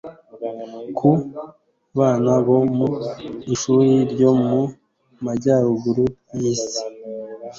[0.97, 1.11] Ku
[1.97, 2.89] bana bo mu
[3.53, 4.59] ishuri ryo mu
[5.25, 6.05] majyaruguru
[6.39, 6.81] yisi